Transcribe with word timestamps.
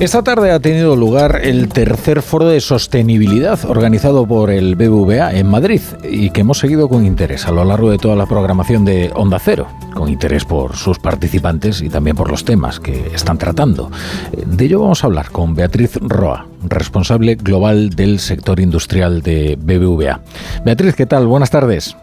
Esta 0.00 0.22
tarde 0.22 0.50
ha 0.50 0.60
tenido 0.60 0.96
lugar 0.96 1.40
el 1.42 1.68
tercer 1.68 2.22
foro 2.22 2.48
de 2.48 2.62
sostenibilidad 2.62 3.62
organizado 3.66 4.26
por 4.26 4.48
el 4.50 4.74
BBVA 4.74 5.34
en 5.34 5.46
Madrid 5.46 5.82
y 6.02 6.30
que 6.30 6.40
hemos 6.40 6.56
seguido 6.56 6.88
con 6.88 7.04
interés 7.04 7.46
a 7.46 7.52
lo 7.52 7.62
largo 7.66 7.90
de 7.90 7.98
toda 7.98 8.16
la 8.16 8.24
programación 8.24 8.86
de 8.86 9.10
Onda 9.14 9.38
Cero, 9.38 9.66
con 9.92 10.08
interés 10.08 10.46
por 10.46 10.74
sus 10.74 10.98
participantes 10.98 11.82
y 11.82 11.90
también 11.90 12.16
por 12.16 12.30
los 12.30 12.46
temas 12.46 12.80
que 12.80 13.08
están 13.14 13.36
tratando. 13.36 13.90
De 14.32 14.64
ello 14.64 14.80
vamos 14.80 15.04
a 15.04 15.06
hablar 15.06 15.30
con 15.32 15.54
Beatriz 15.54 15.98
Roa, 16.00 16.46
responsable 16.66 17.34
global 17.34 17.90
del 17.90 18.20
sector 18.20 18.58
industrial 18.58 19.20
de 19.20 19.58
BBVA. 19.60 20.20
Beatriz, 20.64 20.94
¿qué 20.94 21.04
tal? 21.04 21.26
Buenas 21.26 21.50
tardes. 21.50 21.94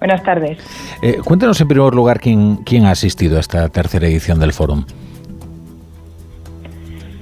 Buenas 0.00 0.22
tardes. 0.22 0.58
Eh, 1.00 1.16
cuéntanos 1.24 1.58
en 1.62 1.68
primer 1.68 1.94
lugar 1.94 2.20
quién, 2.20 2.56
quién 2.56 2.84
ha 2.84 2.90
asistido 2.90 3.38
a 3.38 3.40
esta 3.40 3.70
tercera 3.70 4.06
edición 4.06 4.38
del 4.38 4.52
foro. 4.52 4.84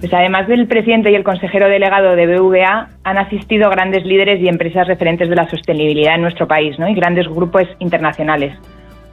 Pues 0.01 0.15
además 0.15 0.49
del 0.49 0.67
presidente 0.67 1.11
y 1.11 1.15
el 1.15 1.25
consejero 1.25 1.69
delegado 1.69 2.17
de 2.17 2.27
BVA, 2.27 2.89
han 3.05 3.19
asistido 3.19 3.69
grandes 3.69 4.03
líderes 4.07 4.41
y 4.41 4.49
empresas 4.49 4.89
referentes 4.89 5.29
de 5.29 5.37
la 5.37 5.49
sostenibilidad 5.51 6.15
en 6.15 6.23
nuestro 6.23 6.49
país 6.49 6.79
¿no? 6.79 6.89
y 6.89 6.95
grandes 6.95 7.29
grupos 7.29 7.65
internacionales. 7.81 8.57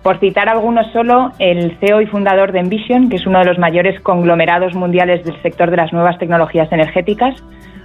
Por 0.01 0.17
citar 0.19 0.47
algunos 0.47 0.89
solo, 0.93 1.33
el 1.39 1.77
CEO 1.79 1.99
y 1.99 2.05
fundador 2.05 2.53
de 2.53 2.59
Envision, 2.59 3.09
que 3.09 3.17
es 3.17 3.27
uno 3.27 3.39
de 3.39 3.45
los 3.45 3.59
mayores 3.59 3.99
conglomerados 3.99 4.73
mundiales 4.75 5.25
del 5.25 5.41
sector 5.41 5.71
de 5.71 5.75
las 5.75 5.91
nuevas 5.91 6.17
tecnologías 6.19 6.71
energéticas, 6.71 7.35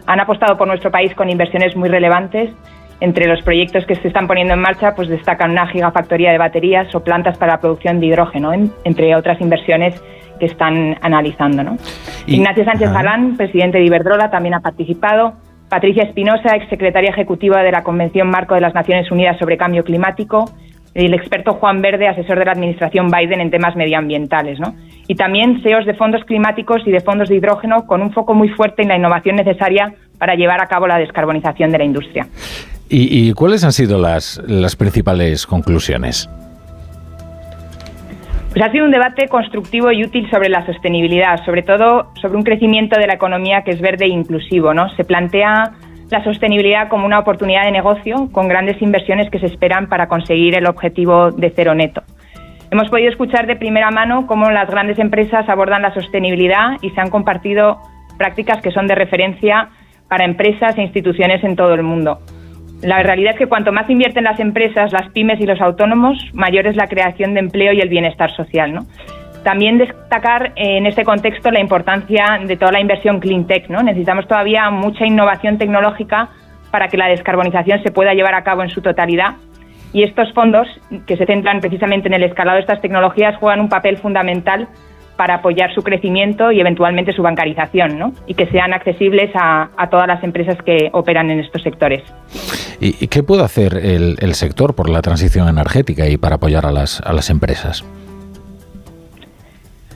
han 0.06 0.20
apostado 0.20 0.56
por 0.56 0.69
nuestro 0.69 0.92
país 0.92 1.12
con 1.16 1.28
inversiones 1.28 1.75
muy 1.75 1.89
relevantes. 1.89 2.50
Entre 3.00 3.27
los 3.27 3.42
proyectos 3.42 3.84
que 3.84 3.97
se 3.97 4.06
están 4.06 4.28
poniendo 4.28 4.55
en 4.55 4.61
marcha, 4.61 4.95
pues 4.95 5.09
destacan 5.09 5.50
una 5.50 5.66
gigafactoría 5.66 6.30
de 6.30 6.39
baterías 6.39 6.95
o 6.95 7.03
plantas 7.03 7.37
para 7.37 7.55
la 7.55 7.61
producción 7.61 7.98
de 7.98 8.06
hidrógeno, 8.06 8.53
entre 8.84 9.16
otras 9.16 9.41
inversiones 9.41 10.00
que 10.39 10.47
están 10.47 10.97
analizando. 11.01 11.62
¿no? 11.62 11.77
Ignacio 12.27 12.65
Sánchez 12.65 12.93
Galán, 12.93 13.37
presidente 13.37 13.79
de 13.79 13.84
Iberdrola, 13.84 14.31
también 14.31 14.55
ha 14.55 14.61
participado. 14.61 15.34
Patricia 15.69 16.03
Espinosa, 16.03 16.55
exsecretaria 16.55 17.11
ejecutiva 17.11 17.62
de 17.62 17.73
la 17.73 17.83
Convención 17.83 18.29
Marco 18.29 18.55
de 18.55 18.61
las 18.61 18.75
Naciones 18.75 19.11
Unidas 19.11 19.39
sobre 19.39 19.56
Cambio 19.56 19.84
Climático. 19.84 20.51
Y 20.95 21.06
el 21.06 21.15
experto 21.15 21.55
Juan 21.55 21.81
Verde, 21.81 22.06
asesor 22.06 22.39
de 22.39 22.45
la 22.45 22.53
administración 22.53 23.11
Biden 23.11 23.41
en 23.41 23.51
temas 23.51 23.75
medioambientales. 23.77 24.61
¿no? 24.61 24.75
Y 25.09 25.15
también 25.15 25.62
CEOs 25.62 25.87
de 25.87 25.95
fondos 25.95 26.25
climáticos 26.25 26.83
y 26.84 26.91
de 26.91 27.01
fondos 27.01 27.31
de 27.31 27.37
hidrógeno 27.37 27.87
con 27.87 28.03
un 28.03 28.12
foco 28.12 28.34
muy 28.34 28.51
fuerte 28.51 28.83
en 28.83 28.89
la 28.89 28.97
innovación 28.97 29.37
necesaria 29.37 29.95
para 30.19 30.34
llevar 30.34 30.61
a 30.61 30.67
cabo 30.67 30.87
la 30.87 30.99
descarbonización 30.99 31.71
de 31.71 31.78
la 31.78 31.84
industria. 31.84 32.27
¿Y, 32.91 33.28
y 33.28 33.33
cuáles 33.33 33.65
han 33.65 33.73
sido 33.73 33.99
las, 33.99 34.43
las 34.47 34.77
principales 34.77 35.47
conclusiones? 35.47 36.28
Pues 38.53 38.67
ha 38.67 38.70
sido 38.70 38.84
un 38.84 38.91
debate 38.91 39.28
constructivo 39.28 39.91
y 39.92 40.05
útil 40.05 40.28
sobre 40.31 40.50
la 40.50 40.67
sostenibilidad, 40.67 41.42
sobre 41.47 41.62
todo 41.62 42.12
sobre 42.20 42.36
un 42.36 42.42
crecimiento 42.42 43.00
de 43.00 43.06
la 43.06 43.14
economía 43.14 43.62
que 43.62 43.70
es 43.70 43.81
verde 43.81 44.05
e 44.05 44.09
inclusivo. 44.09 44.75
¿no? 44.75 44.91
Se 44.91 45.05
plantea 45.05 45.72
la 46.11 46.22
sostenibilidad 46.22 46.89
como 46.89 47.06
una 47.06 47.19
oportunidad 47.19 47.64
de 47.64 47.70
negocio 47.70 48.28
con 48.31 48.48
grandes 48.48 48.83
inversiones 48.83 49.31
que 49.31 49.39
se 49.39 49.47
esperan 49.47 49.89
para 49.89 50.06
conseguir 50.06 50.55
el 50.55 50.67
objetivo 50.67 51.31
de 51.31 51.50
cero 51.56 51.75
neto. 51.75 52.03
Hemos 52.70 52.91
podido 52.91 53.09
escuchar 53.09 53.47
de 53.47 53.56
primera 53.56 53.91
mano 53.91 54.27
cómo 54.27 54.50
las 54.50 54.69
grandes 54.69 54.98
empresas 54.98 55.48
abordan 55.48 55.81
la 55.81 55.94
sostenibilidad 55.94 56.77
y 56.83 56.91
se 56.91 57.00
han 57.00 57.09
compartido 57.09 57.78
prácticas 58.19 58.61
que 58.61 58.70
son 58.70 58.87
de 58.87 58.94
referencia 58.94 59.70
para 60.09 60.27
empresas 60.27 60.77
e 60.77 60.83
instituciones 60.83 61.42
en 61.42 61.56
todo 61.56 61.72
el 61.72 61.83
mundo. 61.83 62.19
La 62.83 63.00
realidad 63.00 63.34
es 63.34 63.38
que 63.38 63.47
cuanto 63.47 63.70
más 63.72 63.88
invierten 63.88 64.25
las 64.25 64.41
empresas, 64.41 64.92
las 64.92 65.08
pymes 65.11 65.41
y 65.41 65.47
los 65.47 65.61
autónomos, 65.61 66.19
mayor 66.34 66.66
es 66.66 66.75
la 66.75 66.88
creación 66.88 67.33
de 67.34 67.41
empleo 67.41 67.72
y 67.72 67.80
el 67.80 67.88
bienestar 67.88 68.34
social. 68.34 68.80
También 69.44 69.78
destacar 69.78 70.52
en 70.56 70.86
este 70.86 71.05
contexto 71.05 71.50
la 71.53 71.60
importancia 71.60 72.41
de 72.44 72.56
toda 72.56 72.72
la 72.72 72.80
inversión 72.80 73.20
clean 73.20 73.47
tech. 73.47 73.69
¿no? 73.69 73.83
Necesitamos 73.83 74.27
todavía 74.27 74.69
mucha 74.70 75.06
innovación 75.06 75.59
tecnológica 75.59 76.28
para 76.72 76.88
que 76.88 76.97
la 76.97 77.06
descarbonización 77.06 77.82
se 77.84 77.92
pueda 77.92 78.15
llevar 78.15 78.34
a 78.34 78.42
cabo 78.42 78.65
en 78.65 78.71
su 78.71 78.82
totalidad. 78.82 79.34
Y 79.92 80.03
estos 80.03 80.32
fondos, 80.32 80.66
que 81.06 81.16
se 81.16 81.26
centran 81.26 81.60
precisamente 81.60 82.09
en 82.09 82.15
el 82.15 82.25
escalado 82.25 82.56
de 82.56 82.62
estas 82.62 82.81
tecnologías, 82.81 83.37
juegan 83.37 83.60
un 83.60 83.69
papel 83.69 83.98
fundamental 83.98 84.66
para 85.17 85.37
apoyar 85.37 85.75
su 85.75 85.83
crecimiento 85.83 86.50
y 86.53 86.61
eventualmente 86.61 87.12
su 87.12 87.23
bancarización, 87.23 87.99
¿no? 87.99 88.12
y 88.27 88.34
que 88.34 88.47
sean 88.47 88.73
accesibles 88.73 89.31
a, 89.34 89.69
todas 89.91 90.06
las 90.06 90.23
empresas 90.25 90.56
que 90.65 90.89
operan 90.93 91.31
en 91.31 91.41
estos 91.41 91.62
sectores. 91.62 92.03
¿Y, 92.81 93.06
qué 93.09 93.22
puede 93.22 93.45
hacer 93.45 93.75
el, 93.77 94.34
sector 94.34 94.75
por 94.75 94.89
la 94.89 95.03
transición 95.03 95.49
energética 95.49 96.09
y 96.09 96.17
para 96.17 96.37
apoyar 96.37 96.67
a 96.67 96.72
las, 96.72 97.01
a 97.01 97.12
las 97.12 97.31
empresas? 97.31 97.84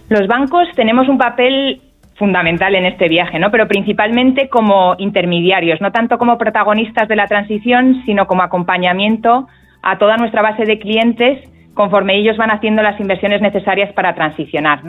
Los 0.09 0.29
bancos 0.29 0.69
tenemos 0.77 1.09
un 1.09 1.19
papel 1.19 1.81
fundamental 2.15 2.75
en 2.75 2.87
este 2.87 3.09
viaje, 3.09 3.39
¿no? 3.39 3.51
Pero 3.51 3.67
principalmente 3.67 4.49
como 4.49 4.95
intermediarios, 4.99 5.81
no 5.81 5.91
tanto 5.91 6.19
como 6.19 6.39
protagonistas 6.39 7.09
de 7.09 7.17
la 7.17 7.27
transición, 7.27 8.03
sino 8.07 8.27
como 8.27 8.43
acompañamiento 8.43 9.49
a 9.83 9.99
toda 9.99 10.17
nuestra 10.17 10.43
base 10.43 10.65
de 10.65 10.79
clientes 10.79 11.39
conforme 11.77 12.17
ellos 12.17 12.39
van 12.39 12.51
haciendo 12.51 12.83
las 12.83 12.99
inversiones 12.99 13.43
necesarias 13.43 13.93
para 13.93 14.15
transicionar. 14.15 14.81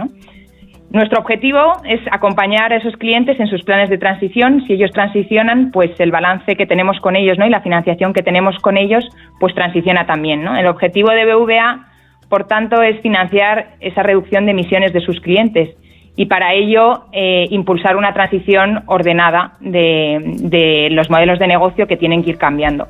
Nuestro 0.90 1.20
objetivo 1.20 1.60
es 1.84 2.00
acompañar 2.12 2.72
a 2.72 2.78
esos 2.78 2.96
clientes 2.96 3.38
en 3.42 3.48
sus 3.48 3.62
planes 3.64 3.90
de 3.90 3.98
transición. 3.98 4.64
Si 4.66 4.74
ellos 4.74 4.92
transicionan, 4.92 5.72
pues 5.72 5.92
el 6.00 6.12
balance 6.12 6.56
que 6.56 6.66
tenemos 6.66 6.98
con 7.02 7.18
ellos 7.18 7.38
y 7.46 7.50
la 7.50 7.60
financiación 7.60 8.14
que 8.14 8.24
tenemos 8.24 8.56
con 8.60 8.78
ellos, 8.78 9.04
pues 9.38 9.54
transiciona 9.54 10.06
también. 10.06 10.48
El 10.48 10.66
objetivo 10.68 11.10
de 11.10 11.26
BVA, 11.26 11.90
por 12.30 12.48
tanto, 12.48 12.82
es 12.82 13.02
financiar 13.02 13.76
esa 13.82 14.02
reducción 14.02 14.46
de 14.46 14.52
emisiones 14.52 14.94
de 14.94 15.02
sus 15.02 15.20
clientes 15.20 15.76
y 16.16 16.28
para 16.28 16.54
ello 16.54 17.04
eh, 17.12 17.48
impulsar 17.50 17.98
una 17.98 18.14
transición 18.14 18.84
ordenada 18.86 19.58
de 19.60 20.88
los 20.92 21.10
modelos 21.10 21.38
de 21.38 21.48
negocio 21.48 21.86
que 21.86 21.98
tienen 21.98 22.24
que 22.24 22.30
ir 22.30 22.38
cambiando 22.38 22.88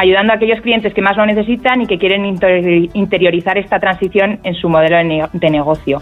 ayudando 0.00 0.32
a 0.32 0.36
aquellos 0.36 0.62
clientes 0.62 0.94
que 0.94 1.02
más 1.02 1.14
lo 1.18 1.26
necesitan 1.26 1.82
y 1.82 1.86
que 1.86 1.98
quieren 1.98 2.24
interiorizar 2.24 3.58
esta 3.58 3.78
transición 3.78 4.40
en 4.44 4.54
su 4.54 4.70
modelo 4.70 4.96
de, 4.96 5.50
negocio. 5.50 5.98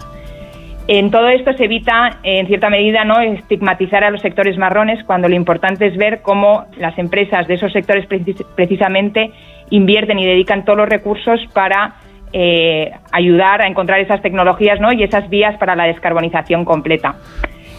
En 0.87 1.11
todo 1.11 1.27
esto 1.27 1.51
se 1.51 1.65
evita, 1.65 2.17
en 2.23 2.47
cierta 2.47 2.69
medida, 2.69 3.03
no 3.03 3.19
estigmatizar 3.19 4.05
a 4.05 4.09
los 4.09 4.21
sectores 4.21 4.57
marrones 4.57 5.03
cuando 5.03 5.27
lo 5.27 5.35
importante 5.35 5.85
es 5.85 5.97
ver 5.97 6.21
cómo 6.21 6.65
las 6.77 6.97
empresas 6.97 7.45
de 7.47 7.55
esos 7.55 7.73
sectores 7.73 8.07
precisamente 8.55 9.31
invierten 9.69 10.17
y 10.17 10.25
dedican 10.25 10.63
todos 10.63 10.77
los 10.77 10.89
recursos 10.89 11.41
para 11.53 11.95
eh, 12.31 12.91
ayudar 13.11 13.61
a 13.61 13.67
encontrar 13.67 13.99
esas 13.99 14.21
tecnologías 14.21 14.79
¿no? 14.79 14.93
y 14.93 15.03
esas 15.03 15.29
vías 15.29 15.57
para 15.57 15.75
la 15.75 15.83
descarbonización 15.83 16.63
completa. 16.63 17.15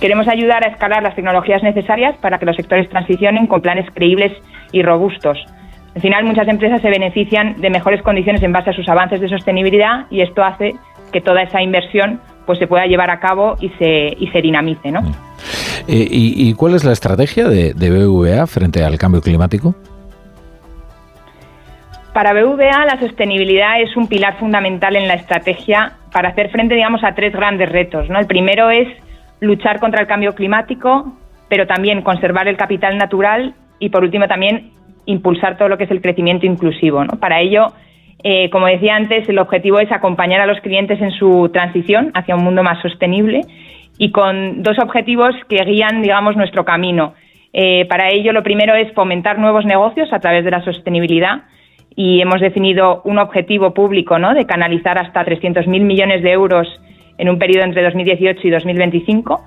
Queremos 0.03 0.29
ayudar 0.29 0.65
a 0.65 0.69
escalar 0.69 1.03
las 1.03 1.15
tecnologías 1.15 1.63
necesarias 1.63 2.15
para 2.19 2.39
que 2.39 2.45
los 2.45 2.57
sectores 2.57 2.91
transicionen 2.91 3.47
con 3.47 3.63
planes 3.63 3.87
creíbles 3.95 4.33
y 4.71 4.83
robustos. 4.83 5.39
Al 5.95 6.01
final, 6.01 6.25
muchas 6.25 6.47
empresas 6.47 6.81
se 6.81 6.89
benefician 6.89 7.61
de 7.61 7.71
mejores 7.71 8.03
condiciones 8.03 8.43
en 8.43 8.53
base 8.53 8.71
a 8.71 8.73
sus 8.73 8.89
avances 8.89 9.21
de 9.21 9.29
sostenibilidad 9.29 10.07
y 10.11 10.21
esto 10.21 10.45
hace 10.45 10.75
que 11.13 11.21
toda 11.21 11.43
esa 11.43 11.61
inversión 11.63 12.21
pues 12.47 12.59
se 12.59 12.67
pueda 12.67 12.87
llevar 12.87 13.11
a 13.11 13.21
cabo 13.21 13.57
y 13.61 13.69
se, 13.71 14.17
y 14.19 14.29
se 14.29 14.41
dinamice. 14.41 14.91
¿no? 14.91 15.01
Eh, 15.89 16.07
¿Y, 16.11 16.55
cuál 16.55 16.75
es 16.75 16.85
la 16.85 16.93
estrategia 16.93 17.49
de, 17.49 17.75
de 17.75 17.91
BVA 17.91 18.47
frente 18.47 18.85
al 18.85 18.99
cambio 18.99 19.21
climático? 19.21 19.75
Para 22.13 22.33
BVA 22.33 22.87
la 22.87 22.99
sostenibilidad 22.99 23.81
es 23.81 23.97
un 23.97 24.09
pilar 24.09 24.39
fundamental 24.39 24.97
en 24.97 25.07
la 25.07 25.15
estrategia 25.15 25.93
para 26.13 26.31
hacer 26.31 26.51
frente, 26.51 26.75
digamos, 26.75 27.05
a 27.05 27.15
tres 27.15 27.33
grandes 27.33 27.69
retos. 27.69 28.09
¿no? 28.09 28.19
El 28.19 28.27
primero 28.27 28.71
es 28.71 28.89
luchar 29.41 29.81
contra 29.81 30.01
el 30.01 30.07
cambio 30.07 30.35
climático, 30.35 31.13
pero 31.49 31.67
también 31.67 32.03
conservar 32.03 32.49
el 32.49 32.57
capital 32.57 32.99
natural 32.99 33.55
y, 33.79 33.91
por 33.91 34.03
último, 34.03 34.27
también 34.27 34.73
impulsar 35.07 35.57
todo 35.57 35.69
lo 35.69 35.79
que 35.79 35.85
es 35.85 35.91
el 35.91 36.01
crecimiento 36.01 36.47
inclusivo. 36.47 37.05
Para 37.21 37.41
ello, 37.41 37.67
eh, 38.23 38.51
como 38.51 38.67
decía 38.67 38.97
antes, 38.97 39.29
el 39.29 39.39
objetivo 39.39 39.79
es 39.79 39.91
acompañar 39.93 40.41
a 40.41 40.47
los 40.47 40.61
clientes 40.61 41.01
en 41.01 41.11
su 41.13 41.49
transición 41.53 42.11
hacia 42.15 42.37
un 42.37 42.45
mundo 42.45 42.63
más 42.63 42.81
sostenible 42.83 43.41
y 43.99 44.11
con 44.11 44.63
dos 44.63 44.79
objetivos 44.79 45.35
que 45.49 45.65
guían, 45.65 46.03
digamos, 46.03 46.37
nuestro 46.37 46.65
camino. 46.65 47.15
Eh, 47.53 47.87
para 47.87 48.11
ello, 48.11 48.33
lo 48.33 48.43
primero 48.43 48.75
es 48.75 48.93
fomentar 48.93 49.39
nuevos 49.39 49.65
negocios 49.65 50.13
a 50.13 50.21
través 50.21 50.45
de 50.45 50.51
la 50.51 50.63
sostenibilidad 50.65 51.43
y 51.97 52.21
hemos 52.21 52.41
definido 52.41 53.03
un 53.05 53.19
objetivo 53.19 53.75
público 53.75 54.19
¿no? 54.19 54.35
de 54.35 54.47
canalizar 54.47 54.99
hasta 54.99 55.25
300.000 55.25 55.67
millones 55.81 56.23
de 56.23 56.31
euros 56.31 56.69
en 57.19 57.29
un 57.29 57.39
periodo 57.39 57.65
entre 57.65 57.83
2018 57.83 58.41
y 58.47 58.51
2025 58.51 59.45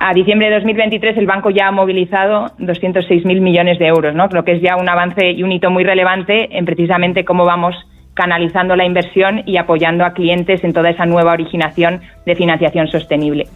a 0.00 0.14
diciembre 0.14 0.48
de 0.48 0.54
2023 0.56 1.16
el 1.16 1.26
banco 1.26 1.50
ya 1.50 1.68
ha 1.68 1.72
movilizado 1.72 2.46
206.000 2.58 3.40
millones 3.40 3.78
de 3.78 3.86
euros, 3.86 4.14
¿no? 4.14 4.28
lo 4.28 4.44
que 4.44 4.52
es 4.52 4.62
ya 4.62 4.76
un 4.76 4.88
avance 4.88 5.32
y 5.32 5.42
un 5.42 5.50
hito 5.50 5.70
muy 5.70 5.84
relevante 5.84 6.56
en 6.56 6.64
precisamente 6.64 7.24
cómo 7.24 7.44
vamos 7.44 7.74
canalizando 8.14 8.74
la 8.74 8.84
inversión 8.84 9.42
y 9.46 9.56
apoyando 9.58 10.04
a 10.04 10.12
clientes 10.12 10.62
en 10.64 10.72
toda 10.72 10.90
esa 10.90 11.06
nueva 11.06 11.32
originación 11.32 12.00
de 12.26 12.34
financiación 12.34 12.88
sostenible. 12.88 13.46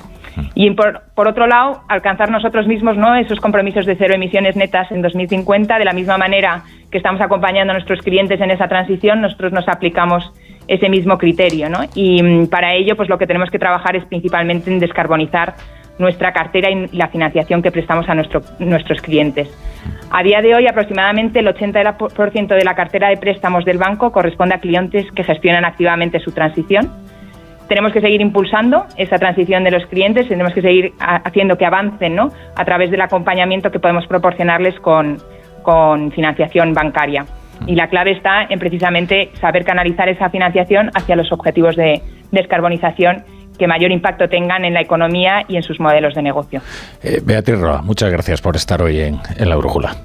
Y 0.55 0.71
por, 0.71 1.03
por, 1.15 1.29
otro 1.29 1.47
lado, 1.47 1.83
alcanzar 1.89 2.31
nosotros 2.31 2.67
mismos 2.67 2.97
¿no? 2.97 3.15
esos 3.17 3.41
compromisos 3.41 3.87
de 3.87 3.97
cero 3.97 4.15
emisiones 4.15 4.57
netas 4.57 4.91
en 4.93 5.03
2050, 5.03 5.79
de 5.79 5.85
la 5.85 5.93
misma 5.93 6.17
manera 6.17 6.63
que 6.91 6.99
estamos 6.99 7.21
acompañando 7.21 7.73
a 7.73 7.75
nuestros 7.75 8.01
clientes 8.01 8.41
en 8.41 8.51
esa 8.51 8.69
transición, 8.69 9.21
nosotros 9.21 9.53
nos 9.53 9.69
aplicamos 9.69 10.33
ese 10.69 10.89
mismo 10.89 11.19
criterio. 11.19 11.69
¿no? 11.69 11.81
Y 11.95 12.23
mm, 12.23 12.47
para 12.47 12.73
ello, 12.75 12.97
pues 12.97 13.09
lo 13.09 13.19
que 13.19 13.27
tenemos 13.27 13.51
que 13.51 13.59
trabajar 13.59 13.97
es 13.97 14.05
principalmente 14.07 14.71
en 14.71 14.79
descarbonizar 14.79 15.55
nuestra 16.03 16.33
cartera 16.33 16.69
y 16.71 16.89
la 16.97 17.09
financiación 17.09 17.63
que 17.63 17.71
prestamos 17.71 18.07
a 18.09 18.15
nuestros 18.15 19.01
clientes. 19.01 19.49
A 20.11 20.23
día 20.23 20.43
de 20.43 20.55
hoy, 20.55 20.67
aproximadamente 20.67 21.39
el 21.39 21.47
80% 21.47 22.49
de 22.49 22.65
la 22.65 22.75
cartera 22.75 23.09
de 23.09 23.17
préstamos 23.17 23.65
del 23.65 23.79
banco 23.79 24.13
corresponde 24.13 24.55
a 24.55 24.59
clientes 24.59 25.07
que 25.13 25.25
gestionan 25.25 25.65
activamente 25.65 26.21
su 26.21 26.33
transición. 26.33 26.91
Tenemos 27.69 27.93
que 27.93 28.03
seguir 28.03 28.21
impulsando 28.21 28.85
esa 28.99 29.17
transición 29.17 29.65
de 29.65 29.71
los 29.71 29.87
clientes, 29.87 30.29
tenemos 30.29 30.53
que 30.53 30.61
seguir 30.61 30.93
haciendo 30.99 31.57
que 31.57 31.65
avancen 31.65 32.15
¿no? 32.15 32.31
a 32.55 32.65
través 32.65 32.91
del 32.91 33.01
acompañamiento 33.01 33.71
que 33.71 33.79
podemos 33.79 34.07
proporcionarles 34.07 34.79
con, 34.81 35.19
financiación 36.13 36.75
bancaria. 36.75 37.25
Y 37.67 37.77
la 37.77 37.87
clave 37.87 38.11
está 38.11 38.43
en 38.51 38.59
precisamente 38.59 39.31
saber 39.41 39.65
canalizar 39.65 40.09
esa 40.09 40.29
financiación 40.29 40.91
hacia 40.95 41.15
los 41.15 41.31
objetivos 41.31 41.77
de 41.77 42.03
descarbonización 42.33 43.25
que 43.59 43.67
mayor 43.67 43.91
impacto 43.91 44.29
tengan 44.29 44.65
en 44.65 44.75
la 44.75 44.81
economía 44.81 45.45
y 45.49 45.57
en 45.57 45.63
sus 45.63 45.79
modelos 45.81 46.15
de 46.15 46.23
negocio. 46.23 46.61
Eh, 47.03 47.21
Beatriz 47.25 47.59
Roa, 47.59 47.83
muchas 47.83 48.11
gracias 48.11 48.41
por 48.41 48.57
estar 48.57 48.83
hoy 48.83 49.01
en, 49.01 49.21
en 49.37 49.49
La 49.49 49.57
Brújula. 49.57 49.97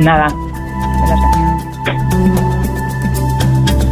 Nada. 0.00 0.28
Gracias. 1.06 1.67